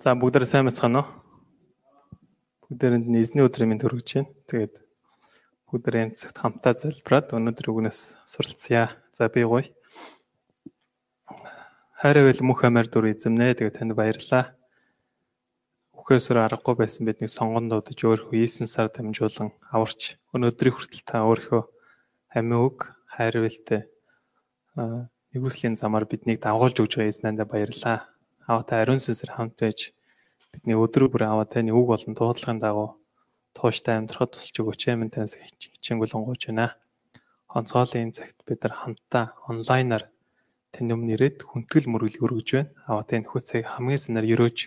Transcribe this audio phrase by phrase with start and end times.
[0.00, 1.08] За бүгдээ сайн бацгаана уу?
[2.72, 4.32] Бүгдээрэнд эзний өдрийн мэнд хүргэж байна.
[4.48, 4.74] Тэгээд
[5.68, 8.96] бүгдээ энэ цагт хамтаа залбираад өнөөдөр үгнээс суралцъя.
[9.12, 9.68] За би гоё.
[12.00, 13.60] Хайрvel мөх амаар дүр эзэмнэ.
[13.60, 14.56] Тэгээд танд баярлалаа.
[15.92, 21.68] Үхээсээр аргагүй байсан бидний сонгон дуудаж өөрөө Иесусаар дамжуулан аварч өнөөдрийн хүртэл та өөрийнхөө
[22.40, 23.84] амин үг хайрвэлтэй
[25.36, 28.08] нэгүслийн замаар биднийг дагуулж өгж байгаа эзнэндээ баярлалаа.
[28.50, 29.94] Аваатай ариун сүнсээр хамт байж
[30.50, 32.98] бидний өдрөө бүр аваа таны үг болон дуудлагын дагуу
[33.54, 36.74] тууштай амьдрахад тусалж өгөөч ээ минь танаас хичээнгүлэнгуйч байна.
[37.54, 40.10] Онцгойлын цагт бид нар хамтдаа онлайнаар
[40.74, 42.74] таны өмнө ирээд хүндэтгэл мөрөглөг өргөж байна.
[42.90, 44.58] Аваа тань нөхөцөө хамгийн санаар өрөөж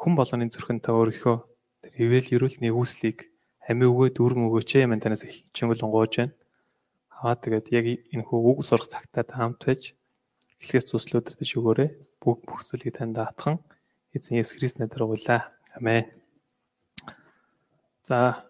[0.00, 1.36] хүн болгоны зүрхэнд та өөрийнхөө
[1.84, 3.28] тэр ивэл ерөөл нэгүслийг
[3.68, 6.32] амийн өгөө дүүрэн өгөөч ээ минь танаас хичээнгүлэнгуйч байна.
[7.12, 9.92] Аваа тэгээд яг энэ хөө үг сурах цагтаа та хамт байж
[10.64, 11.90] эхлээс зүслүүдэртэж өгөөрэй
[12.26, 13.62] бүх бүх зүйлийг танд даатхан
[14.10, 15.54] эзэн Есүс Христ нэрээр уйлаа.
[15.78, 16.10] Амен.
[18.02, 18.42] За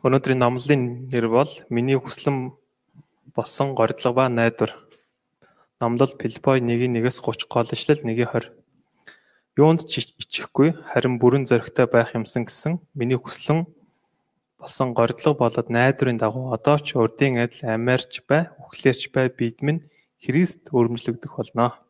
[0.00, 2.56] өнөөдрийн номлын нэр бол миний хүслэн
[3.36, 4.72] болсон гордлого ба найдвар.
[5.84, 8.48] Номлол Филиппой 1-1-ээс 30 голчлал 1-20.
[9.60, 13.68] Юунд ч ичихгүй харин бүрэн зоригтой байх юмсан гэсэн миний хүслэн
[14.56, 19.84] болсон гордлого болоод найдварын дагуу одоо ч урдын адил амиарч бай, үхлээрч бай бид минь
[20.24, 21.83] Христ өрөмжлөгдөх болно.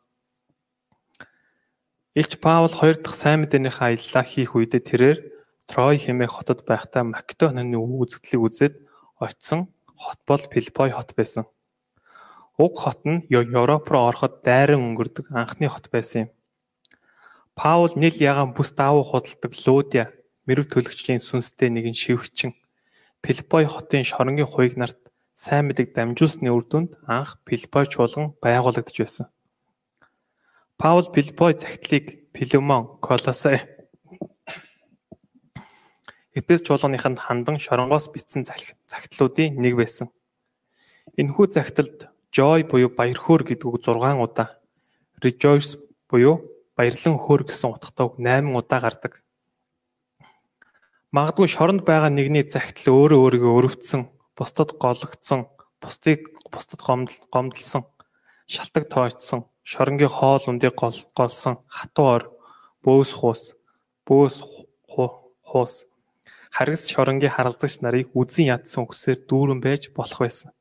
[2.15, 5.19] Илч Паул хоёр дахь сайн мэдээнийхээ аяллаа хийх үедээ тэрээр
[5.67, 8.75] Трой хэмээх хотод байхдаа Македоны үзэгдлийг үзээд
[9.19, 11.51] очисон хот бол Филиппой хот байсан.
[12.55, 16.31] Уг хот нь Европ руу ороход дайран өнгөрдөг анхны хот байсан юм.
[17.59, 20.15] Паул нийл ягаан бүс даавуу худалдаг Луудия
[20.47, 22.55] мэрэг төлөгчдийн сүнстэй нэгэн шивгчин
[23.27, 25.03] Филиппой хотын шоронгийн хуйг нарт
[25.35, 29.34] сайн мэдэг дамжуулсны үр дүнд анх Филиппой чуулган байгуулагдж байсан.
[30.77, 33.63] Паул Филиппой захидлыг Филемон, Колосой
[36.35, 40.11] Эфес чуулганыханд хандан шоронгоос бичсэн захидлуудын нэг байсан.
[41.15, 44.59] Энэхүү захидалд joy буюу баяр хөөр гэдэг үг 6 удаа,
[45.23, 45.79] rejoice
[46.11, 46.43] буюу
[46.75, 49.23] баярлан хөөр гэсэн утгатай үг 8 удаа гардаг.
[51.15, 55.47] Магадгүй шоронд байгаа нэгний захидал өөрөө өөрийгөө өрөвдсөн, бусдад гологдсон,
[55.79, 57.87] бусдыг бусдад гомдлсон,
[58.51, 62.23] шалтак тоочсон, шоронгийн хоол ундыг голсон хатуу ор
[62.85, 63.43] бөөс хуус
[64.07, 64.37] бөөс
[64.93, 65.75] хуус
[66.55, 70.53] харгас шоронгийн харалзагч нарыг үзэн ядсан үгсээр дүүрэн байж болох байсан.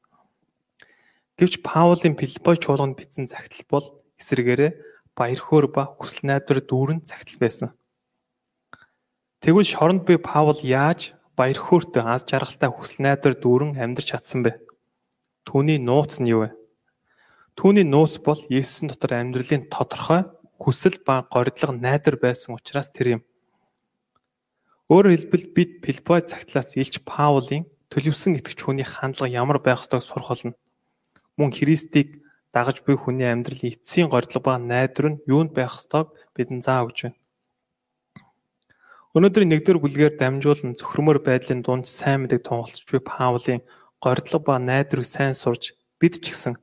[1.37, 3.85] Гэвч Паулын Филиппой чуулганд бичсэн загтал бол
[4.17, 4.71] эсрэгээрээ
[5.13, 7.69] баяр хөөр ба хүсэл найдвар дүүрэн загтал байсан.
[9.43, 14.61] Тэгвэл шоронд би Паул яаж баяр хөөртэй аз жаргалтай хүсэл найдвар дүүрэн амьдрч чадсан бэ?
[15.45, 16.49] Түүний нууц нь юу вэ?
[17.53, 20.25] Түүний нууц бол Есүсийн дотор амьдралын тодорхой
[20.57, 23.21] хүсэл ба гордлого найдвар байсан учраас тэр юм.
[24.89, 30.33] Өөрөөр хэлбэл бид Филиппой цагтлаас Илч Паулын төлөвсөн итгэж хүний хандлага ямар байх ёстойг сурах
[30.33, 30.57] болно.
[31.37, 36.65] Мөн Христийг дагаж буй хүний амьдралын эцсийн гордлого ба найдвар нь юунд байх ёстойг бидэнд
[36.65, 37.17] заа өгч байна.
[39.13, 43.61] Өнөөдрийн нэгдүгээр бүлгээр дамжуулан зөвхөрмөр байдлын дунд сайн мэдэг тунгалж буй Паулын
[44.01, 46.57] гордлого ба найдварыг сайн сурж бид ч гэсэн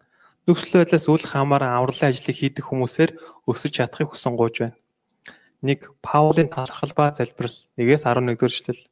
[0.50, 3.14] Нөхцөл байдлаас үл хамааран авралын ажлыг хийдэг хүмүүсээр
[3.46, 4.76] өсөж чадахыг хүсэн гуйж байна.
[5.62, 5.86] 1.
[6.02, 8.82] Паулын талархал ба залбирал 1-ээс 11 дугаар эшлэл.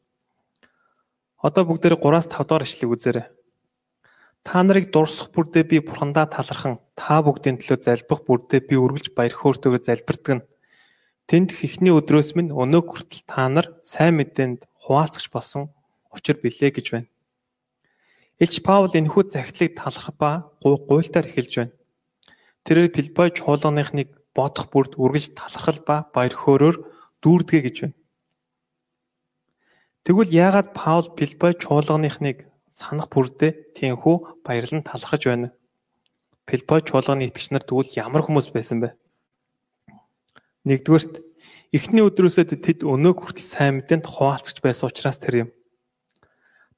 [1.42, 3.26] Одоо бүгдээр 3-аас 5 дугаар эшлэгийг үзээрэй.
[4.46, 9.34] Та нарыг дурсах бүрдээ би бурхандаа талархан та бүгдийн төлөө залбих бүрдээ би үргэлж баяр
[9.34, 10.46] хөөртэйгээр залбирдаг нь.
[11.26, 15.74] Тэнд ихний өдрөөс минь өнөө хүртэл та нар сайн мэдээнд хуваалцагч болсон
[16.14, 17.10] учир билээ гэж байна.
[18.38, 20.30] Илч Паул энэхүү захидлыг талархах ба
[20.62, 21.74] гуйлтаар эхэлж байна.
[22.62, 26.76] Тэрээр Филиппой чуулганыхныг бодох бүрд үргэлж талархал ба баяр хөөрөөр
[27.18, 27.96] дүүрдэгэ гэж байна.
[30.06, 35.50] Тэгвэл яагаад Паул Филиппой чуулганыхныг санах бүрдээ тийхүү баярлан талархаж байна?
[36.46, 38.94] Филиппой чуулганы итгэгч нар тэгвэл ямар хүмүүс байсан бэ?
[40.62, 41.14] Нэгдүгээрт
[41.74, 45.50] эхний өдрөөсөө тэд өнөө хүртэл сайн мэдээнд хуваалцж байсан учраас тэр юм.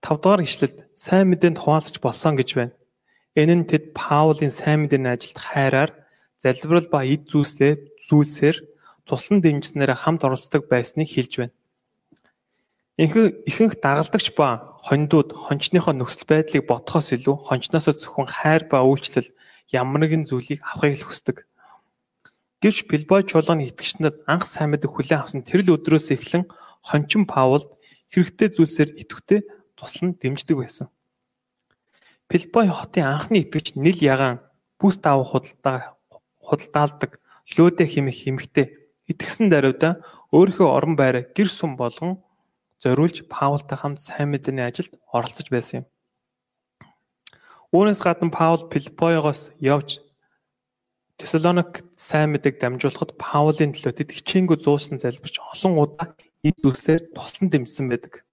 [0.01, 2.75] 5 дугаар ишлэлд сайн мэдээнд хуваалцж болсон гэж байна.
[3.37, 5.91] Энэ нь тэд Паулийн сайн мэдээний ажилд хайраар
[6.41, 7.77] залбирал ба эд зүйлсээр
[8.09, 8.57] зүйлсээр
[9.05, 11.55] туслан дэмжснээр хамт оролцдог байсныг хэлж байна.
[12.97, 19.29] Ихэнх ихэнх дагалдагч ба хоньдууд хончныхоо нөхцөл байдлыг бодхоос илүү хончноосоо зөвхөн хайр ба үйлчлэл
[19.73, 21.37] ямар нэгэн зүйлийг авахыг л хүсдэг.
[22.61, 26.45] Гэвч Пилбой чуулганы итгэгчнүүд анх сайн мэдээ хүлээн авсан тэр л өдрөөс эхлэн
[26.85, 27.73] хончин Паулд
[28.13, 29.41] хэрэгтэй зүйлсээр итгэвтэй
[29.81, 30.93] туслан дэмждэг байсан.
[32.29, 34.45] Филиппой хотын анхны итгэгч Нил Ягаан
[34.77, 35.97] бүс давах худалдаа
[36.45, 37.17] худалдаалдаг
[37.57, 38.67] Лүдэ хэмэх эмэгтэй
[39.11, 42.23] итгэсэн даруйда өөрийнхөө орон байраа гэр сум болгон
[42.79, 45.87] зориулж Паултай хамт сайн мэдээний ажилд оролцож байсан юм.
[47.75, 49.99] Үүнээс гадна Паул Филиппоёгоос явж
[51.19, 57.53] Тессалоник сайн мэдээг дамжуулахад Паулын төлөө тэд хичээнгүй зуусан залбирч олон удаа эд үсээр туслан
[57.53, 58.25] дэмжсэн байдаг.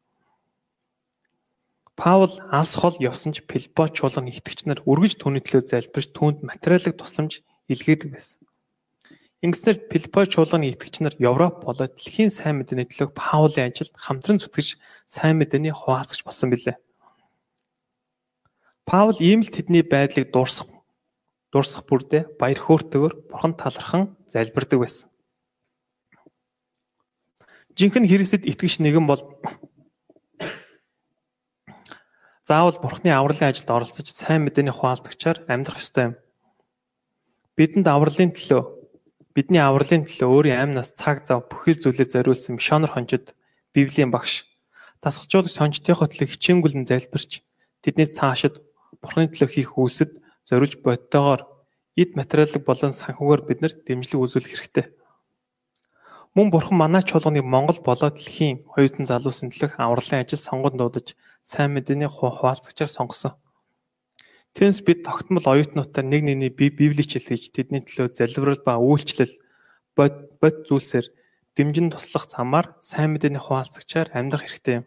[1.97, 6.93] Паул алс хол явсан ч Филиппо чуулганы итгэгч нар үргэж түүний төлөө залбирч түүнд материалын
[6.93, 7.41] тусламж
[7.73, 8.37] илгээдэг байсан.
[9.41, 14.77] Ингэснээр Филиппо чуулганы итгэгч нар Европ болоод дэлхийн сайн мэдээний төлөө Паулын ажилд хамтран зүтгэж
[15.09, 16.77] сайн мэдээний хуваалцагч болсон билээ.
[18.85, 20.69] Паул ийм л тэдний байдлыг дуурсах
[21.49, 25.09] дуурсах бүрдээ баяр хөөртэйгээр бурхан талархан залбирдаг байсан.
[27.73, 29.21] Жинхэнэ Христэд итгэгч нэгэн бол
[32.47, 36.13] заавал бурхны авралын ажилд оролцож сайн мэдээний хуваалцагчаар амьдрах ёстой юм.
[37.59, 38.77] Бидэнд авралын төлөө
[39.37, 43.37] Бидний авралын төлөө өөрийн амнаас цаг зав бүхэл зүйлээ зориулсан мишонор хончид
[43.69, 44.49] Библийн багш
[45.05, 47.45] тасгажуулагч сончтойхоо төлөө хичээнгүлэн залбирч
[47.85, 48.57] тэдний цаашид
[48.97, 51.45] Бурхны төлөө хийх үйлсэд зориулж бодтойгоор
[52.01, 54.85] эд материалыг болон санхугаар бид нар дэмжлэг үзүүлэх хэрэгтэй.
[56.33, 61.13] Мөн Бурхан манай чуулганыг Монгол болоод дэлхийн хоёрын залуусын төлөх авралын ажил сонгон дуудаж
[61.47, 63.39] сайн мэдээний хуваалцагчаар сонгосон.
[64.51, 69.31] Тиймээс бид тогтмол оюутнуудаа нэг нэгний Библийг хилгэж тэдний төлөө залбирал ба үйлчлэл
[69.95, 71.07] бод бод зүйлсээр
[71.55, 74.85] дэмжин туслах замаар сайн мэдээний хуваалцагчаар амьдрах хэрэгтэй юм.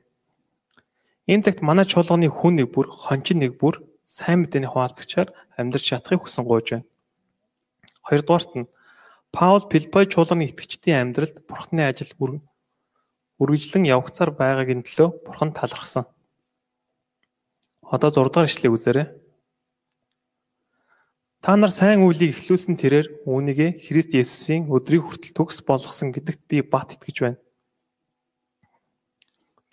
[1.33, 6.29] Энэ цагт манай чуулганы хүн нэг бүр, хончин нэг бүр сайн мэдээний хуваалцагчаар амьдрч чадахыг
[6.29, 6.89] хүсэн гуйж байна.
[8.05, 8.71] Хоёрдугаарт нь
[9.33, 12.13] Паул Филиппой чуулганы итгэгчдийн амьдралд Бурхны ажил
[13.41, 16.05] үргэлжлэн явагцаар байгаагийн төлөө Бурхан талархсан.
[17.91, 19.07] Одоо 6 дугаар ишлэгийг үзээрэй.
[21.43, 26.63] Та нар сайн үйлийг эхлүүлсэн тэрээр үүнийгээ Христ Есүсийн өдрийг хүртэл төгс болгосон гэдэгт би
[26.63, 27.43] бат итгэж байна.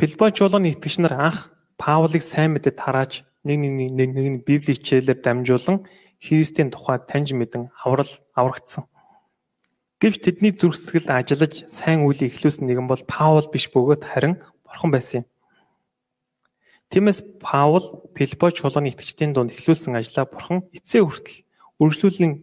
[0.01, 5.21] Филиппо чуулганы итгэгч нар анх Паулыг сайн мэдээд тарааж нэг нэг нэг нэг Библийн хичээлээр
[5.21, 5.85] дамжуулан
[6.17, 8.89] Христийн тухай таньж мэдэн аврал аврагдсан.
[10.01, 14.89] Гэвч тэдний зүрх сэтгэлд ажиллаж сайн үйлийг эхлүүлсэн нэгэн бол Паул биш бөгөөд харин Бурхан
[14.89, 15.25] байсан юм.
[16.89, 17.83] Тиймээс Паул
[18.15, 21.43] Филиппо чуулганы итгэгчдийн дунд эхлүүлсэн ажлаа Бурхан эцээ хүртэл
[21.83, 22.33] үргэлжлүүлэн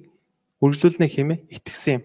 [0.60, 2.02] үргэлжлүүлнэ хэмээн итгэсэн юм.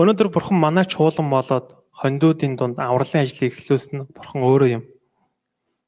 [0.00, 4.84] Өнөөдөр бурхан манай чуулган болоод хондуудын дунд авралын ажлыг эхлүүлсэн нь бурхан өөрөө юм.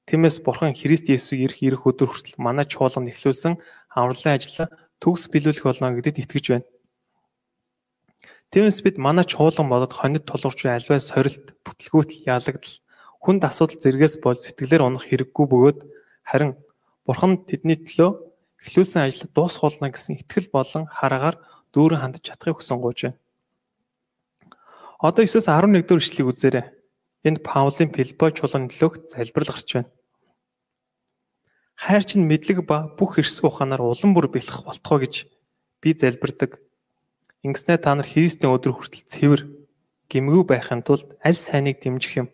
[0.05, 3.57] Тиймээс бурхан Христ Есүс ирэх ирэх өдөр хүртэл манай чуулганд эхлүүлсэн
[3.89, 4.69] авралын ажлаа
[5.01, 6.69] төгс биелүүлэх болно гэдэгт итгэж байна.
[8.53, 12.82] Тиймээс бид манай чуулган болоод хонид тулгарч буй альваа сорилт, бүтлгүүтэл ялагдал,
[13.23, 15.79] хүнд асуудал зэргээс болж сэтгэлээр унах хэрэггүй бөгөөд
[16.27, 16.59] харин
[17.07, 18.11] бурхан тэдний төлөө
[18.67, 21.39] эхлүүлсэн ажил дуусгуулна гэсэн итгэл болон хараагаар
[21.71, 23.15] дүүрэн хандж чадахыг хүсэн байна.
[25.03, 26.67] Одоо 9-с 11 дэх ишлэгийг үзээрэй.
[27.27, 29.91] Энд Паулийн Филиппо чулуун төлөөх залбирал гарч байна.
[31.75, 35.27] Хайр чинь мэдлэг ба бүх эрс ухаанаар улам бүр бэлэх болтгоо гэж
[35.83, 36.63] би залбирдаг.
[37.43, 39.43] Ингэснээр та нар Христийн өдөр хүртэл цэвэр
[40.07, 42.29] гимгүү байхын тулд аль сайныг дэмжих юм.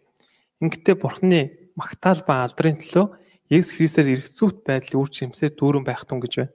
[0.58, 1.40] Ингэхдээ Бурхны
[1.78, 3.06] магтаал ба алдрын төлөө
[3.48, 6.52] Есүс Христээр ирэх зүвт байдлыг үр жимсээр дүүрэн байх тун гэж байна.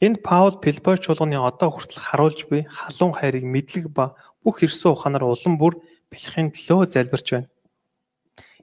[0.00, 5.28] Энд Паул Филиппой чуулганы одоо хүртэл харуулж буй халуун хайрыг мэдлэг ба бүх эрсэн ухаанаар
[5.28, 5.80] улам бүр
[6.12, 7.48] бэлхийн төлөө залбирч байна.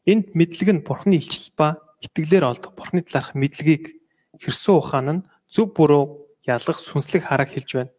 [0.06, 4.02] Энд мэдлэг нь Бурхны илчил ба итгэлээр олдох Бурхны талаарх мэдлэгийг
[4.40, 7.92] хэрсэн ухаан нь зөв буруу ялгах сүнслэг харааг хэлж байна.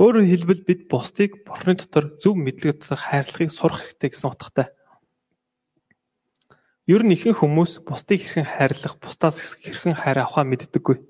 [0.00, 4.72] Өөрөөр хэлбэл бид бусдыг Бурхны дотор зөв мэдлэг дотор хайрлахыг сурах хэрэгтэй гэсэн утгатай.
[6.88, 11.04] Ер нь ихэнх хүмүүс бусдыг хэрхэн хайрлах, бусдаас хэрхэн хайр авахаа мэддэггүй.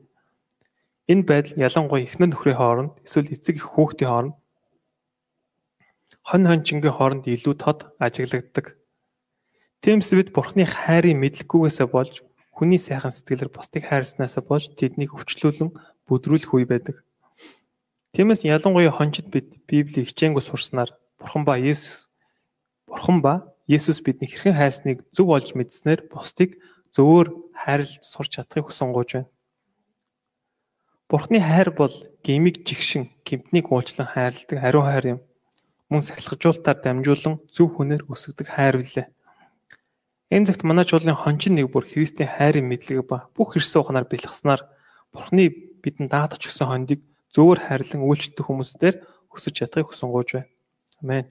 [1.06, 4.37] Энэ байдал ялангуяа эхнэр нөхрийн хооронд эсвэл эцэг их хүүхдийн хооронд
[6.26, 8.75] хон хончингийн хооронд илүү тод ажиглагддаг.
[9.87, 15.70] Тиймээс бид Бурхны хайрын мэдлэггүйгээсээ болж хүний сайхан сэтгэлээр бусдыг хайрснаасаа болж тэднийг өвчлүүлэн
[16.11, 17.06] бүдрүүлэх үе байдаг.
[18.11, 22.11] Тиймээс ялангуяа хончид бид Библийг хичээнгүй сурснаар Бурхан ба Есүс
[22.90, 26.59] Бурхан ба Есүс бидний хэрхэн хайрсныг зөв олж мэдснээр бусдыг
[26.90, 29.31] зөвөр хайрлж сурч чадахыг хүсэн гуйж байна.
[31.07, 31.95] Бурхны хайр бол
[32.26, 35.21] гимиг жигшин, гимтнийг уучлан хайрладаг хариу хайр юм.
[35.87, 39.07] Мөн сахилгажуултаар дамжуулан зөв хүнээр өсгдөг хайр билээ.
[40.35, 44.67] Энэ цагт манай чуулгын хончин нэг бүр Христийн хайрын мэдлэг ба бүх хэрсэн ухнаар бэлгснаар
[45.14, 45.50] Бурхны
[45.83, 47.02] бидэнд даатч өгсөн хондыг
[47.35, 48.97] зөвөр хайрлан үйлчлдэг хүмүүстээр
[49.31, 50.51] өсөж чадахыг хүсэн гуйж байна.
[51.03, 51.27] Амен.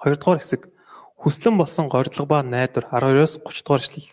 [0.00, 0.72] Хоёрдугаар хэсэг
[1.22, 4.10] Хүслэн болсон горилго ба найдвар 12-оос 30 дугаар ишлэл.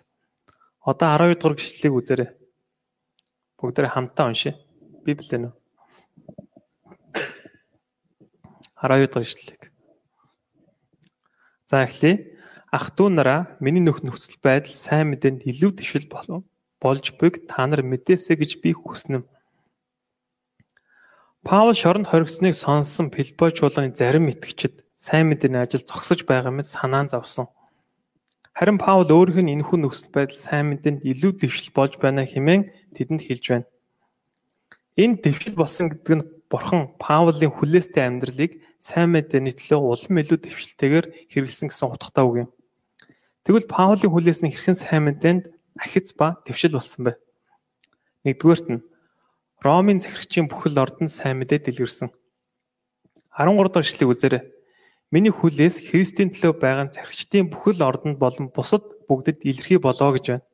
[0.85, 2.29] Одоо 12 дугаар ишлэлийг үзээрэй.
[3.57, 4.53] Бүгдээрээ хамтдаа уншъя.
[5.01, 5.53] Библиэн үү?
[8.77, 9.73] 12 дахь ишлэлийг.
[11.65, 12.37] За эхлэе.
[12.69, 16.05] Ах トゥ нараа миний нөх нөхцөл байдал сайн мэдээнд илүү дэвшил
[16.77, 19.25] болж буйг та нар мэдээсэй гэж би хүснэм.
[21.49, 27.09] Паул шоронд хоригдсныг сонссон Филиппо чуулганы зарим итгэгчид сайн мэдээний ажил зогсож байгаа мэт санаан
[27.09, 27.49] завсан.
[28.53, 33.25] Харин Паул өөрийнх нь энэхүү нөхцөл байдал сайн мэдээнд илүү дэвшил болж байна хэмээн тэдэнд
[33.25, 33.67] хэлж байна.
[34.93, 41.33] Энэ дэвшил болсон гэдэг нь Бурхан Паулын хүлээстэй амьдралыг сайн мэдээний төлөө улам илүү дэвшилтэйгээр
[41.33, 42.49] хэрэглэсэн гэсэн утгатай үг юм.
[43.41, 45.49] Тэгвэл Паулын хүлээс нь хэрхэн сайн мэдээнд
[45.81, 47.17] ахиц ба дэвшил болсон бэ?
[48.29, 48.85] Нэгдүгээрт нь
[49.59, 52.07] Ромын захирагчийн бүхэл ордонд сайн мэдээ дэлгэрсэн.
[53.35, 54.43] 13 дахь эшлэгийг үзээрэй.
[55.11, 60.47] Миний хүлээс Христийн төлөө байгаа захирагчдын бүхэл ордонд болон бусад бүгдэд илэрхий болоо гэж байна.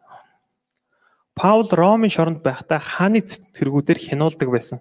[1.37, 4.79] Паул Ромын шоронд байхдаа хааны цэргүүдээр хянуулдаг байсан.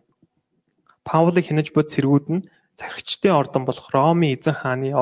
[1.04, 2.46] Паулыг хянаж буй цэргүүд нь
[2.80, 4.94] захирагчдын ордон болох Ромын эзэн хааны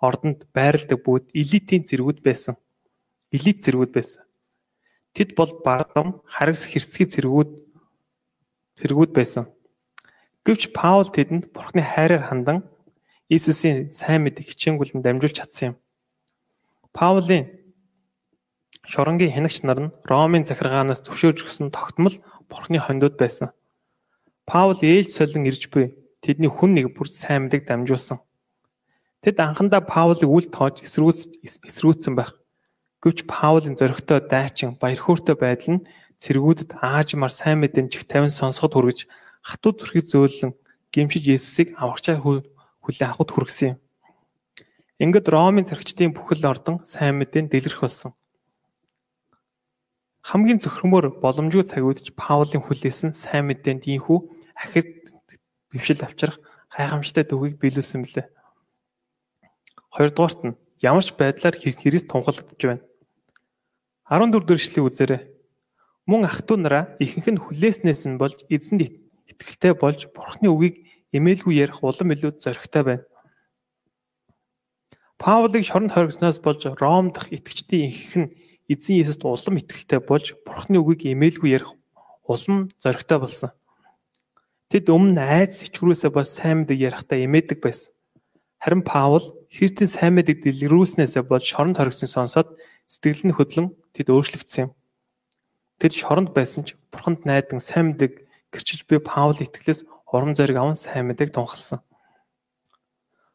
[0.00, 2.56] ордонд байрладаг бүгд элитийн цэргүүд байсан.
[3.34, 4.24] Элит цэргүүд байсан.
[5.12, 7.65] Тэд бол бардам, харагс хэрцгий цэргүүд
[8.78, 9.48] цэргүүд байсан.
[10.44, 12.68] Гэвч Паул тэдэнд Бурхны хайраар хандан
[13.28, 15.76] Иесусийн сайн мэд хичээнгүлэн дамжуулж чадсан юм.
[16.94, 17.50] Паулийн
[18.86, 23.50] Шоронгийн хянагч нар нь Ромын захиргаанаас зөвшөөрж өгсөн тогтмол Бурхны хондод байсан.
[24.46, 28.22] Паул ээлж солон ирж буй тэдний хүн нэг бүр сайн мэдэг дамжуулсан.
[29.26, 32.38] Тэд анхандаа Паулыг үл тоож эсрүүцсэн байх.
[33.02, 35.86] Гэвч Паулын зөрөгтэй дайчин баяр хөөртэй байдал нь
[36.22, 39.08] цэргүүдэд аажмаар сайн мэдэн чих тавин сонсоход хүргэж
[39.44, 40.52] хатуу зүрхийг зөөлөн
[40.92, 43.78] гимшиж Есүсийг аврагчаа хүлээн авахд хүргэсэн юм.
[44.96, 48.16] Ингээд Ромын царгчдын бүхэл ордон сайн мэдэн дэлгэрэх болсон.
[50.24, 54.18] Хамгийн зөвхөрмөр боломжгүй цаг үдч Паулийн хүлээсэн сайн мэдээнд ийхүү
[54.56, 55.12] ахид
[55.70, 56.40] дэвшил авчрах
[56.72, 58.26] гайхамшигтай төвийг биелүүлсэн билээ.
[59.92, 62.82] Хоёрдугаарт нь ямар ч байдлаар Христ тунхаглагдж байна.
[64.08, 65.22] 14 дэх эшлэгийг үзээрэй.
[66.06, 68.94] Мөн ах トゥ нараа ихэнх нь хүлээснээс нь болж эзэнд
[69.26, 73.04] итгэлтэй болж Бурхны үгийг эмээлгүй ярих улам илүү зоригтой байна.
[75.18, 78.32] Паулыг шоронд хоригсноос болж Ром дахь итгэгчдийн ихэнх нь
[78.70, 81.74] эзэн Есүст улам итгэлтэй болж Бурхны үгийг эмээлгүй ярих
[82.22, 83.50] улам зоригтой болсон.
[84.70, 87.90] Тэд өмнө айц сичгрүүсээ бас сайн мэдэг ярихтаа эмээдэг байсан.
[88.62, 92.54] Харин Паул Христийн сайн мэдэг дэлгэрүүлснээсээ болж шоронд хоригдсон сонсоод
[92.90, 94.72] сэтгэл нь хөдлөн тэд өөрчлөгдсөн юм.
[95.76, 100.76] Тэд шоронд байсан ч Бурханд найдан сайн мэдэг гэрчиж буй Паул итгэлээс урам зориг аван
[100.76, 101.84] сайн мэдэг тунхалсан.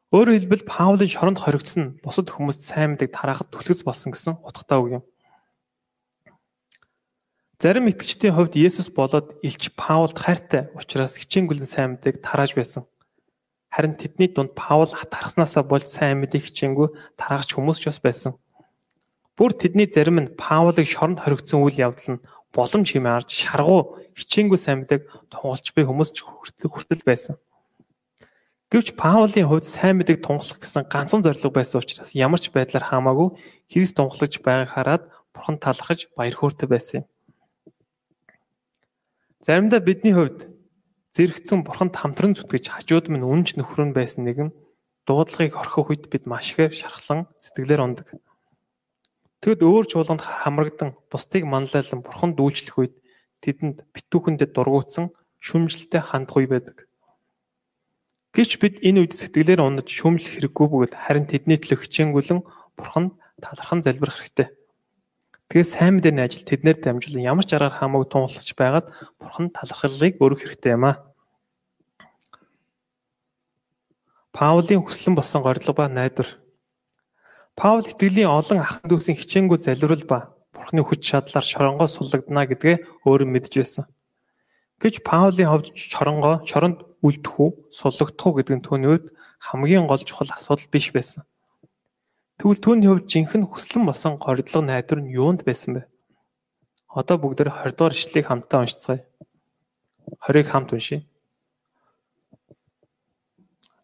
[0.10, 4.90] Өөрөөр хэлбэл Паулын шоронд хоригдсон бусад хүмүүст сайн мэдэг тараахад түлхэц болсон гэсэн утгатай үг
[5.00, 5.04] юм.
[7.62, 12.90] Зарим итгэгчдийн хувьд Есүс болоод элч Паулд хайртай учраас хичээнгүлэн сайн мэдээг тарааж байсан.
[13.70, 16.90] Харин тэдний дунд Паул хатархснаасаа болж сайн мэдээг хичээнгүй
[17.22, 18.41] тараагч хүмүүс ч бас байсан.
[19.38, 24.60] Бүр тэдний зарим нь Паулыг шоронд хоригдсон үйл явдал нь боломж хэмээн арж шаргуу хичээнгүй
[24.60, 27.36] сайн мэдээг тунгалж буй хүмүүс ч хүртэл хүртэл байсан.
[28.72, 33.40] Гэвч Паулийн хувьд сайн мэдээг тунгалах гэсэн ганцхан зорилго байсан учраас ямар ч байдлаар хамаагүй
[33.72, 37.06] Христ тунгалагч байгааг хараад Бурхан талархаж баяр хөөртэй байсан юм.
[39.44, 40.52] Заримдаа бидний хувьд
[41.16, 44.56] зэрэгцэн бурханд хамтран зүтгэж хажууд минь үнж нөхрөн байсан нэгэн
[45.08, 48.08] дуудлагыг орхих үед бид маш ихээр шархлан сэтгэлээр ундаг.
[49.42, 52.96] Тэгэд өөр чуулганд хамрагдан бусдыг манлайлан бурханд үйлчлэх үед
[53.42, 55.10] тэдэнд битүүхэндээ дургуутсан
[55.42, 56.86] шүмжлэлтэй хандах үе байдаг.
[58.38, 62.46] Гэвч бид энэ үед сэтгэлээр унаж шүмжлэх хэрэггүй бөгөөд харин тэдний төлөө хичээнгүлэн
[62.78, 64.54] бурханд талархан залбирах хэрэгтэй.
[65.52, 68.88] Тэгээ сайн мэдээний ажил тэднэр дамжуулан ямар ч аргаар хамаагүй тунгалж байгаад
[69.20, 71.04] бурхан талархлыг өргөх хэрэгтэй юм аа.
[74.32, 76.40] Паулийн хүслэн болсон горилго ба найдвар.
[77.56, 80.20] Паул итгэлийн олон ахын дүүсийн хичээнгүү залбирал ба
[80.56, 83.86] бурхны хүч чадлаар шоронгоо суллагдана гэдгээ өөрөө мэдж байсан.
[84.82, 89.06] Гэвч Паулийн хувьд шоронгоо шоронд үлдэх үү, суллагдах уу гэдэг нь түүний үед
[89.42, 91.26] хамгийн гол чухал асуудал биш байсан.
[92.42, 95.82] Тэгвэл түүний хувьд жинхэнэ хүслэн болсон горилго найдвар нь юунд байсан бэ?
[96.90, 99.06] Одоо бүгдээр 20 дугаар ишлэгийг хамтдаа уншицгаая.
[100.26, 101.06] 20-ыг хамт уншийе.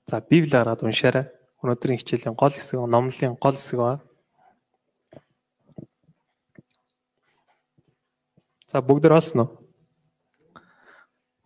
[0.10, 1.37] За Библи хараад уншаарай.
[1.68, 4.00] Өнөөдрийн хичээлийн гол хэсэг, номлын гол хэсэг ба.
[8.72, 9.50] За бүгдээр олсон уу?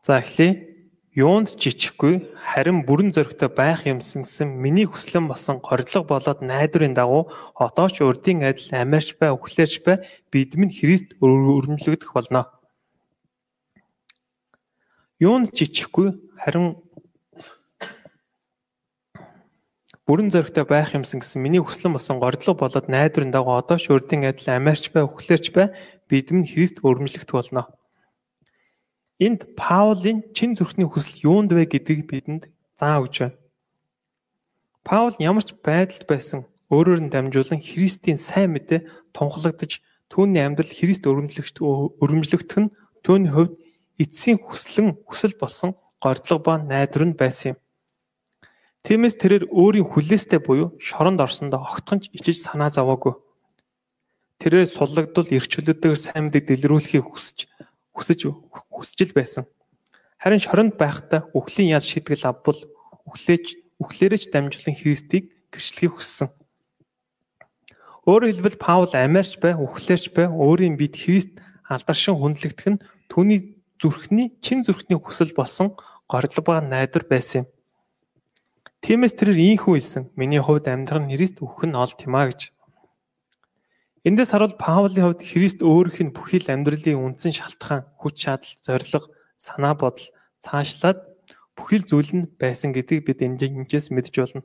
[0.06, 0.78] За эхлэе
[1.18, 7.90] юунд жичихгүй харин бүрэн зөрөгтэй байх юмсансан миний хүслэн болсон горилго болоод найдварын дагуу одоо
[7.90, 12.46] ч урдын адил амиарч бай өглөөч бай бид минь Христ өрнөлөгдөх болно.
[15.18, 16.78] Юунд жичихгүй харин
[20.12, 24.28] бүрэн зоригтой байх юмсан гэсэн миний хүслэн болсон гордлого болоод найдварын дагуу одоо ч урдын
[24.28, 25.72] адил амиарч бай, үхлээрч бай
[26.12, 27.72] бид минь Христ өргөмжлөгт болно.
[29.24, 33.40] Энд Паулийн чин зүрхний хүсэл юунд вэ гэдгийг бидэнд заа өгч байна.
[34.84, 39.80] Паул ямар ч байдалд байсан өөрөөр нь дамжуулан Христийн сайн мэдээ тунхлагдаж
[40.12, 42.74] түүний амьдрал Христ өргөмжлөгт өргөмжлөгдөх нь
[43.08, 43.56] түүний хувьд
[43.96, 47.58] эцсийн хүслэн хүсэл болсон гордлого ба найдвар нь байсан юм.
[48.82, 53.14] Тиймээс тэрээр өөрийн хүлээстэй буюу шоронд орсондоо огтхонч ичиж санаа зовоогүй.
[54.42, 57.46] Тэрээр суллагдвал эрчүүлэгдээг сайн мэдэг дэлгэрүүлэхийг хүсэж
[57.94, 58.20] хүсэж
[58.74, 59.46] хүсэж л байсан.
[60.18, 62.58] Харин шоронд байхдаа үхлийн яд шийтгэл авбал
[63.06, 66.34] үхлээж үхлээрэж дамжуулан Христийг гэрчлэхийг хүссэн.
[68.10, 71.38] Өөрөөр хэлбэл Паул амиарч бай, үхлээрч бай, өөрийн бид Христ
[71.70, 72.82] алдаршин хүндлэгдэх нь
[73.14, 75.78] түүний зүрхний чин зүрхний хүсэл болсон
[76.10, 77.48] гордлог ба найдвар байсан юм.
[78.82, 80.04] Тиймээс тэрээр ийхүү хэлсэн.
[80.18, 82.50] Миний хувьд амьдрах нь Христ өгөх нь ол тийм аа гэж.
[84.02, 89.06] Эндээс харуул Паулийн хувьд Христ өөрийнх нь бүхий л амьдралын үндсэн шалтгаан, хүч чадал, зориг,
[89.38, 90.10] санаа бодол
[90.42, 91.06] цаашлаад
[91.54, 94.42] бүхий л зүйл нь байсан гэдгийг бид энэжээс мэдж болно.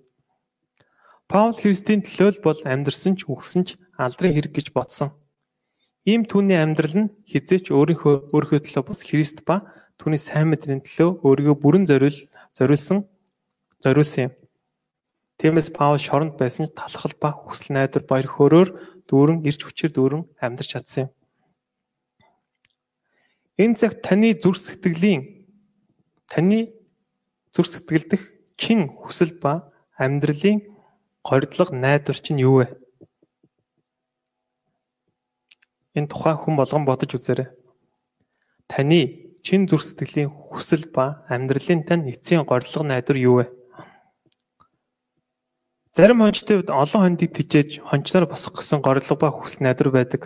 [1.32, 5.16] Паул Христийн төлөө л бол амьдрсан ч үхсэн ч алдрын хэрэг гэж бодсон.
[6.04, 9.64] Ийм түүний амьдрал нь хизээч өөрийнхөө өөрийнхөө төлөө бус Христ ба
[9.96, 12.20] түүний сайн мэдрийн төлөө өөрийгөө бүрэн зориул
[12.52, 13.08] зориулсан
[13.82, 14.32] зориулсан юм.
[15.38, 18.68] Тиймээс Паул шоронд байсан ч талхал ба хүсэл найдвар баяр хөөрөөр
[19.04, 21.10] дүүрэн ирч хүчээр дүүрэн амьдарч чадсан юм.
[23.60, 25.48] Энэ цагт таны зүрх сэтгэлийн
[26.28, 26.72] таны
[27.52, 28.22] зүрх сэтгэл дэх
[28.56, 30.64] чин хүсэл ба амьдралын
[31.24, 32.66] гордлого найдвар чинь юу вэ?
[35.96, 37.48] Энэ тухай хүн болгон бодож үзээрэй.
[38.68, 39.00] Таны
[39.44, 43.44] чин зүрх сэтгэлийн хүсэл ба амьдралын тань эцсийн гордлого найдвар юу вэ?
[45.96, 50.22] Зарим хончтой олон хондыг тижээж хончноор босох гэсэн горлого ба хүсэл найдвар байдаг.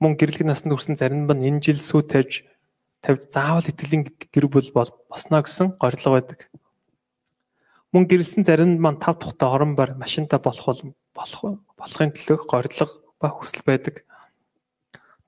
[0.00, 2.48] Мөн гэрлэг наснд хүрсэн зарим нь энэ жил сүү тавьж
[3.04, 6.48] тавьж заавал итгэлийн гэр бүл босноо гэсэн горлого байдаг.
[7.92, 10.80] Мөн гэрэлсэн зарим маань тав тухтай орон бар машинтай болох
[11.12, 14.08] болох болохын төлөөх горлого ба хүсэл байдаг.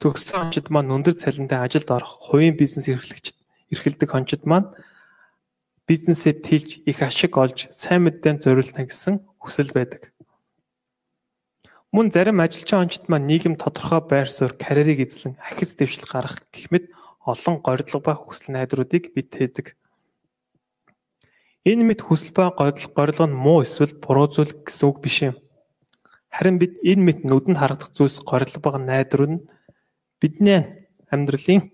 [0.01, 3.37] Төгссөн хончид маань өндөр цалинтай ажилд орох, хувийн бизнес эрхлэгч
[3.69, 4.73] эрхэлдэг хончид маань
[5.87, 10.11] бизнесээ тэлж их ашиг олж сайн мэдээнд зориулна гэсэн хүсэл байдаг.
[11.95, 16.69] Мөн зарим ажилчин онцт маань нийгэм тодорхой байр суурь карьерийг эзлэн ахиц дэвшил гаргах гэх
[16.75, 16.91] мэт
[17.23, 19.79] олон горилго ба хүсэл найдруудыг бид хийдэг.
[21.63, 25.35] Энэ мэт хүсэл ба горилго нь муу эсвэл буруу зүйл гэсэн үг биш юм.
[26.35, 29.47] Харин бид энэ мэт нүдэнд харагдах зүйлс горилго ба найдвар нь
[30.21, 31.71] бидний амьдралын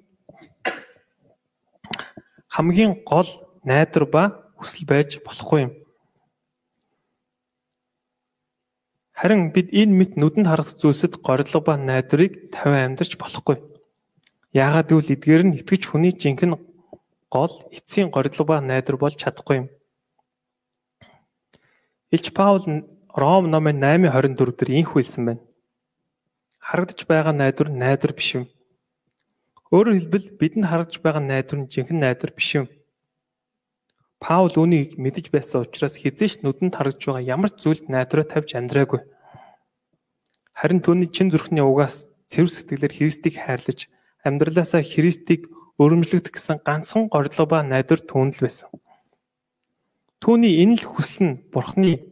[2.53, 3.29] хамгийн гол
[3.65, 4.23] найдвар ба
[4.59, 5.73] хүсэл байж болохгүй юм.
[9.15, 13.57] Харин бид энэ мэт нүдэнд харагдах зүйлсэд горилго ба найдварыг тавин амьдарч болохгүй.
[14.51, 16.59] Яагаад гэвэл эдгээр нь итгэж хүний жинхэнэ
[17.31, 19.69] гол эцсийн горилго ба найдвар болж чадахгүй юм.
[22.11, 22.67] Илч Паул
[23.15, 25.43] Ром номын 8:24 дээр инх хэлсэн байна.
[26.59, 28.45] Харагдаж байгаа найдвар найдвар биш юм.
[29.69, 32.67] Өөрөөр хэлбэл бидэнд харагдаж байгаа найдвар нь жинхэнэ найдвар биш юм.
[34.23, 39.03] Паул үүнийг мэдэж байсан учраас хизээш нүдэнд харагдж байгаа ямар ч зүйлд найдвараа тавьж амьдраагүй.
[40.55, 43.91] Харин түүний чин зүрхний угаас цэвэр сэтгэлээр Христийг хайрлаж
[44.23, 45.51] амьдралаасаа Христийг
[45.83, 48.71] өрөмжлөгдөх гэсэн ганцхан гордлого ба найдвар түүнд л байсан.
[50.23, 52.07] Түүний энэ л хүсэл нь Бурхны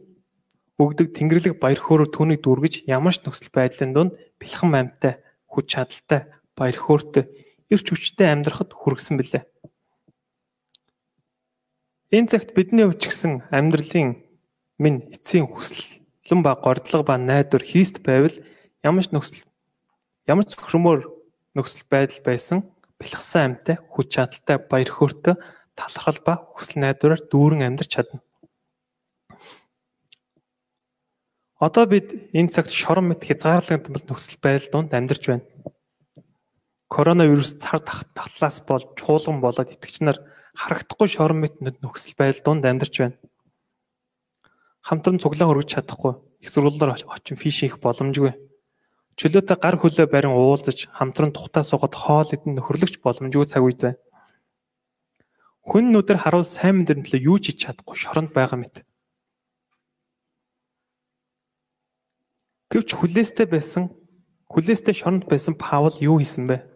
[0.75, 6.27] өгдөг тэнгэрлэг баяр хөөрөөр түүнийг дүргэж ямар ч нөхцөл байдлын дунд бэлхэн амьтай, хүч чадалтай,
[6.59, 7.23] баяр хөөртэй,
[7.71, 9.47] эрч хүчтэй амьдрахад хүргэсэн билээ.
[12.11, 14.19] Энэ цагт бидний хувьд ч гэсэн амьдралын
[14.83, 18.35] минь эцсийн хүслэн ба гордлого ба найдвар хийст байвал
[18.83, 19.47] ямар ч нөхцөл
[20.27, 21.07] ямар ч зөвхөрмөр
[21.55, 22.67] нөхцөл байдал байсан
[22.99, 25.39] бэлгсэн амьтай хүч чадалтай баяр хөөртэй
[25.79, 28.19] талархал ба хүсэл найдвараар дүүрэн амьдарч чадна.
[31.63, 35.47] Одоо бид энэ цагт шорон мэт хязгаарлагдмал нөхцөл байдал донд амьдарч байна.
[36.91, 40.19] Коронавирус цар тахлаас бол чуулган болоод итгэгч нар
[40.55, 43.17] харагдахгүй шорон мэт нөхцөл байдал донд амьдарч байна.
[44.81, 46.17] Хамтран цуглаан хөргөж чадахгүй
[46.49, 48.33] сургуулиар очин фиш хийх боломжгүй.
[49.19, 53.99] Чөлөөтэй гар хөлөө барин уулзаж хамтран тухтаа суугаад хоол идэн нөхөрлөгч боломжгүй цаг үед байна.
[55.61, 58.81] Хүн нүдэр харуул сайн мэдрэмт төлөө юу ч хийж чадахгүй шоронд байгаа мэт.
[62.73, 63.93] Гэвч хүлээстэй байсан
[64.49, 66.70] хүлээстэй шоронд байсан Паул юу хийсэн бэ?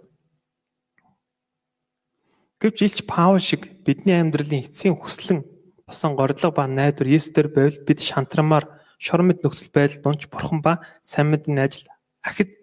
[2.65, 5.45] Гэвч Илч Паул шиг бидний амьдралын эцсийн хүслэн
[5.86, 8.65] босон горилго ба найдвар Есүсээр байвал бид шантрамаар
[8.97, 11.86] шормод нөхцөл байдал дунж бурхан ба сайн мэдний ажил
[12.25, 12.58] ахид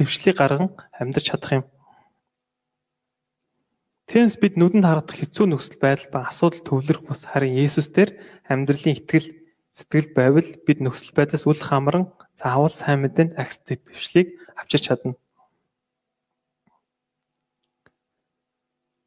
[0.00, 1.64] дэвшлийг гарган амьдрч чадах юм.
[4.08, 8.16] Тэнс бид нүдэнд харагдах хэцүү нөхцөл байдал ба асуудал төвлөрөх бус харин Есүс дээр
[8.48, 9.36] амьдралын итгэл
[9.68, 12.08] сэтгэл байвал бид нөхцөл байдлаас үл хамран
[12.40, 15.12] заавал сайн мэдээнд ахис дэвшлийг авчирч чадна.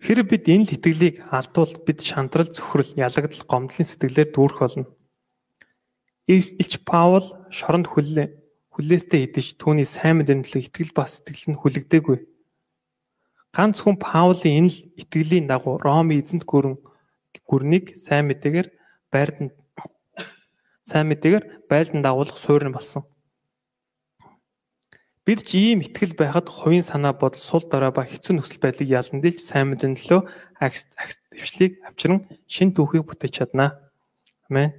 [0.03, 4.85] Хэрэг бид энэ л итгэлийг алдвал бид шантрал зөвхөрл ялагдал гомдлын сэтгэлээр дүүрэх болно.
[6.27, 8.27] Илч Паул шоронд хүлээ
[8.75, 12.17] хүлээстэй идэж түүний сайн мэдээнд л итгэл бас сэтгэл нь хүлэгдээгүй.
[13.55, 16.75] Ганц хүн Паулын энэ л итгэлийн дагуу Роми эзэнт гүрэн
[17.47, 18.67] гүрнийг сайн мэдээгээр
[19.13, 19.55] байранд
[20.83, 23.07] сайн мэдээгээр байлдан дагуулах суурин болсон.
[25.25, 29.25] Бид ч ийм ихтгэл байхад хувийн санаа бодол сул дорой ба хэцүү нөхцөл байдлыг ялан
[29.25, 30.21] дийлж сайн мэдэн төлөө
[30.61, 30.85] агс
[31.33, 33.73] төвшлийг авчран шин түүхийг бүтээж чаднаа.
[34.53, 34.77] Амен.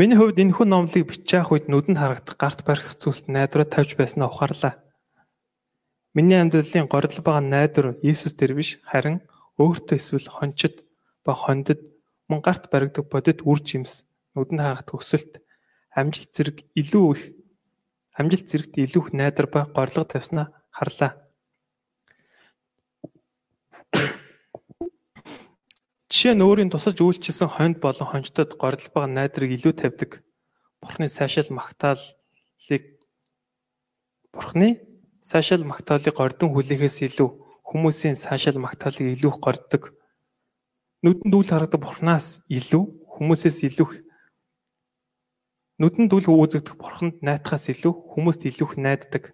[0.00, 4.32] Миний хувьд энэ хүн номлыг бичих үед нүдэнд харагдах гарт барих зүйлс найдвараа тавьж байснаа
[4.32, 4.80] ухаарлаа.
[6.16, 9.20] Миний амьдралын гордол байгаа найдвар Иесус дээр биш харин
[9.60, 10.88] өөртөө эсвэл хончид
[11.20, 11.84] ба хондод
[12.32, 15.44] мөн гарт баригдаг бодит үр жимс нүдэнд харагдах өсөлт
[15.92, 17.41] амжилт зэрэг илүү их
[18.12, 21.16] амжилт зэрэгт илүү их найдар ба горлого тавьснаа харлаа.
[26.12, 30.20] Жишээ нь өөрийн тусаж үйлчилсэн хонд болон хончдод гордол ба найдрыг илүү тавьдаг.
[30.80, 32.84] Бурхны сайшаал магтаалыг
[34.32, 34.68] Бурхны
[35.22, 37.28] сайшаал магтаалыг гордон хүлээхээс илүү
[37.64, 39.96] хүмүүсийн сайшаал магтаалыг илүү их горддог.
[41.00, 42.82] Нүдэнд үл харагдах Бурхнаас илүү
[43.16, 43.88] хүмүүсээс илүү
[45.82, 49.24] Нүдэнд үл үүзэгдэх бурханд найдахаас илүү хүмүүст илүү их найддаг.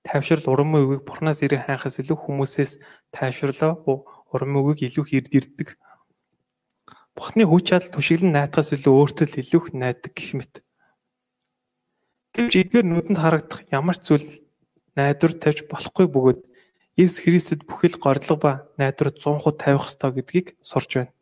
[0.00, 2.80] Тайвшрал урам үгийг бурхнаас ирэх хайхаас илүү хүмүүсээс
[3.12, 5.68] тайвшрлаа урам үгийг илүү их ирдэрдэг.
[7.12, 10.54] Бурхны хүч чадал түшиглэн найдахаас илүү өөртөө л илүү их найддаг гэх мэт.
[12.34, 14.28] Гэвч эдгээр нүдэнд харагдах ямар ч зүйл
[14.98, 16.40] найдвар тавьж болохгүй бөгөөд
[16.98, 21.13] Иесус Христэд бүхэл гордлого ба найдвар 100% тавих ёстой гэдгийг сурч байна.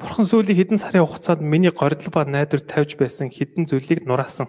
[0.00, 4.48] Бурхан сүүлийн хэдэн сарын хугацаанд миний гордол ба найдвар тавьж байсан хэдэн зүйлийг нураасан.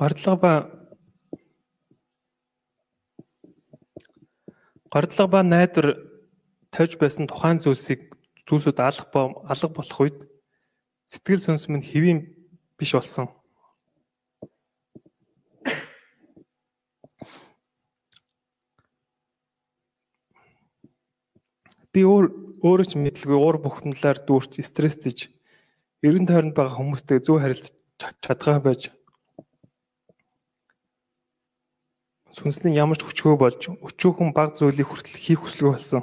[0.00, 0.52] Гордлого ба
[4.90, 6.00] гордлого ба найдвар
[6.72, 8.08] тавьж байсан тухайн зүйлсийг
[8.48, 10.24] зүйлсүүд алга алга болох үед
[11.04, 12.32] сэтгэл сүнс минь хэвийн
[12.80, 13.28] биш болсон.
[21.92, 22.32] Би өөр
[22.64, 25.28] өөрөө ч мэдлгүй уур бухимдлаар дүүрч стресстэж
[26.00, 27.76] эргэн тойронд байгаа хүмүүстэй зөв харилцаж
[28.24, 28.88] чадгаа байж
[32.36, 36.02] Сүнс нь ямар ч хүчгүй болж өчүүхэн баг зүйлийг хүртэл хийх хүсэлгүй болсон.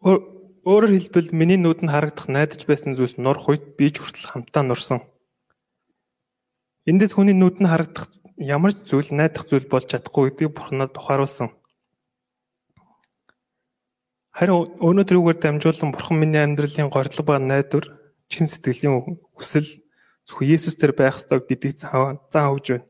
[0.00, 5.00] Өөрөөр хэлбэл миний нүдэнд харагдах найдаж байсан зүйлс нурх үед би ч хүртэл хамтаа нурсан.
[6.90, 11.54] Эндээс хүний нүд нь харагдах ямар ч зүйл найдах зүйл болж чадахгүй гэдгийг Бурханад тухааруулсан.
[14.34, 17.94] Харин өнөөдрүүгээр дамжуулан Бурхан миний амьдралын гордлог ба найдвар
[18.26, 19.70] чин сэтгэлийн хүсэл
[20.26, 22.18] зөвхөн Есүс дээр байх ёстой гэдгийг зан
[22.58, 22.86] өгж байна.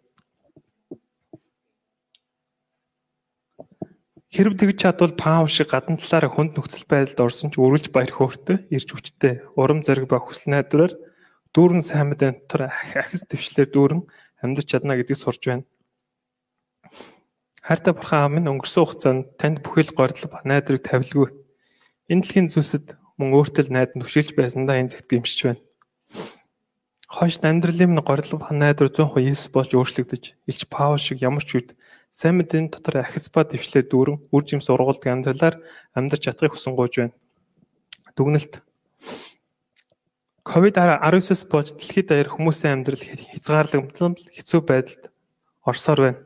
[4.32, 8.70] Хэрв тэгж чадвал Паул шиг гадна талаараа хүнд нөхцөл байдалд орсон ч өрүүлж баяр хөөртэй,
[8.70, 10.94] ирж хүчтэй, урам зориг ба хүсэл найдвараар
[11.54, 14.02] дүүрэн сайн мэдээ дотор ахис твшлэр дүүрэн
[14.42, 15.66] амьдарч чадна гэдгийг сурч байна.
[17.60, 21.28] Хайртай бурхан аав минь өнгөрсөн хугацаанд танд бүхэл гордол найдрыг тавилгүй.
[22.08, 25.60] Энэ дэлхийн зүйлсэд мөн өөртөө найд нүшилж байсандаа энэ зэгт гимшиж байна.
[27.10, 31.74] Хойш амьдралын минь гордол найдар 100% Иесус болж өөрчлөгдөж, Илч Паул шиг ямар ч үед
[32.08, 35.58] сайн мэдээний дотор ахис ба твшлэр дүүрэн үр жимс ургуулдаг амьдралаар
[35.98, 37.14] амьдарч чадахыг хүсэн гуйж байна.
[38.14, 38.62] Дүгнэлт
[40.44, 45.12] Ковид-19-с болж дэлхийд даяар хүмүүсийн амьдрал хязгаарлагдсан хэцүү байдалд
[45.68, 46.20] орсоор байна.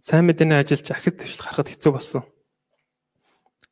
[0.00, 2.22] Сайн мэдээний ажилч ахиц твшил гаргахад хэцүү болсон.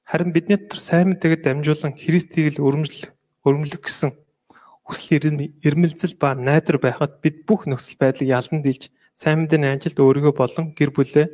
[0.05, 3.09] Харин бидний дотор сайн мэдээгээр дамжуулан Христийг л өрөмжл
[3.49, 4.13] өрөмлөх гэсэн
[4.85, 5.33] хүсэл
[5.65, 10.67] эрмэлзэл ба найдар байхад бид бүх нөхцөл байдлыг ялан дийлж сайн мэдээний ажилд өөрийгөө болон
[10.77, 11.27] гэр бүлээ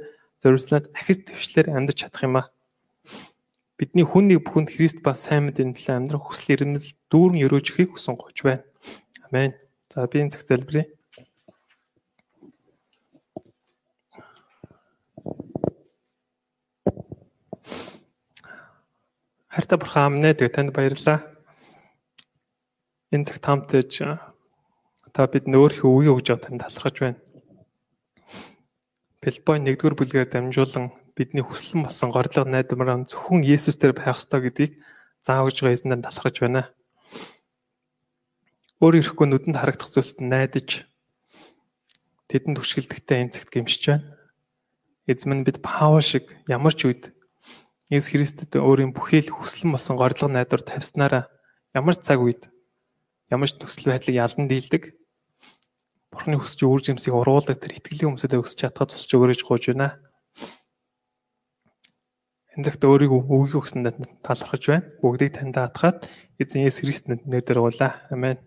[0.43, 2.47] зориулснаад ахиц твшлэр амьдарч чадах юм аа.
[3.75, 8.15] Бидний хүн нэг бүхэнд Христ ба сайн мэдээний төлөө амьдрах хүсэл эрмэлзэл дүүрэн өрөөжөхийг хүсэн
[8.15, 8.63] гоч байна.
[9.27, 9.51] Амен.
[9.91, 10.87] За би энэ цаг залбирая.
[19.51, 21.27] Хайртай бурхан амнэ тэгээ танд баярлалаа.
[23.11, 24.07] Энэ цагт хамтж
[25.11, 27.19] та бид нөөрхөө үе өгж танд талархаж байна.
[29.19, 34.73] Филиппой 1-р бүлгээр дамжуулан бидний хүслэн болсон горилго найдвараа зөвхөн Есүс дээр байх ёстой гэдгийг
[35.23, 36.63] заавж байгаа эзэндээ талархаж байна.
[38.83, 40.91] Өөр ирэхгүй нүдэнд харагдах зүйлсд найдаж
[42.27, 44.07] тэдэнд хүчгэлдэгтэй энэ цагт гимшиж байна.
[45.07, 47.15] Эзэм нь бид Паул шиг ямар ч үед
[47.95, 51.31] Есүс Христэд өөрийн бүхий л хүслэн болсон горилго найдвар тавьснараа
[51.79, 52.51] ямар ч цаг үед
[53.31, 54.99] ямар ч нөхцөл байдлыг ялдан дийлдэг.
[56.11, 60.04] Бурхны хүсч үр жимсийг уруулдаг тэр итгэлийн хүмүүсэд өсч чадхад тусч өгөрөж гоож байна.
[62.55, 64.87] Энэ цагт өөрийгөө өвгий өгсөнд талархаж байна.
[65.03, 66.07] Бүгдийг танд даатгаад
[66.39, 68.07] эзэн Есүс Христэд нэрээр уулаа.
[68.15, 68.39] Амен.